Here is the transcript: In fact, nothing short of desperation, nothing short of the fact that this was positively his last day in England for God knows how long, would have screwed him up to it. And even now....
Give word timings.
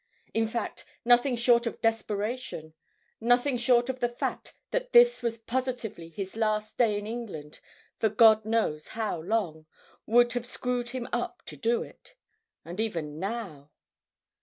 In 0.33 0.47
fact, 0.47 0.83
nothing 1.05 1.35
short 1.35 1.67
of 1.67 1.79
desperation, 1.79 2.73
nothing 3.19 3.55
short 3.55 3.87
of 3.87 3.99
the 3.99 4.09
fact 4.09 4.55
that 4.71 4.93
this 4.93 5.21
was 5.21 5.37
positively 5.37 6.09
his 6.09 6.35
last 6.35 6.75
day 6.79 6.97
in 6.97 7.05
England 7.05 7.59
for 7.99 8.09
God 8.09 8.43
knows 8.43 8.87
how 8.97 9.21
long, 9.21 9.67
would 10.07 10.33
have 10.33 10.47
screwed 10.47 10.89
him 10.89 11.07
up 11.13 11.43
to 11.45 11.83
it. 11.83 12.15
And 12.65 12.79
even 12.79 13.19
now.... 13.19 13.69